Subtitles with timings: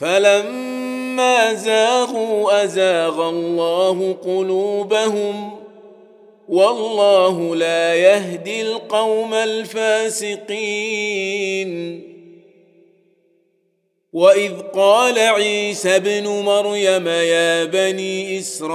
[0.00, 5.50] فلما زاغوا أزاغ الله قلوبهم
[6.48, 10.50] والله لا يهدي القوم الفاسقين.
[14.12, 18.72] وإذ قال عيسى ابن مريم يا بني إسرائيل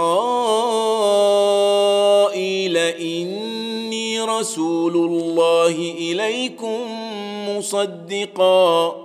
[2.78, 6.80] إني رسول الله إليكم
[7.50, 9.05] مصدقا.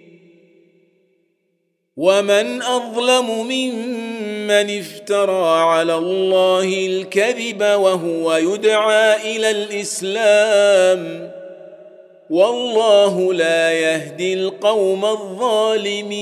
[1.97, 11.31] ومن اظلم ممن افترى على الله الكذب وهو يدعى إلى الاسلام
[12.29, 16.21] والله لا يهدي القوم الظالمين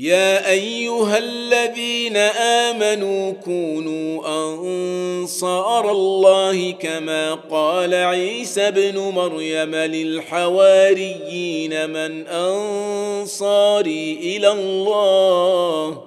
[0.00, 11.10] يا أيها الذين آمنوا كونوا أنصار الله كما قال عيسى ابن مريم للحواريين
[11.90, 16.02] من أنصاري إلى الله.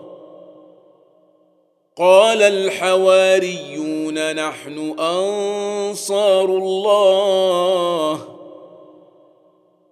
[1.98, 8.20] قال الحواريون نحن أنصار الله.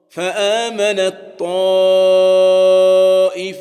[0.09, 2.10] فامنت طائفه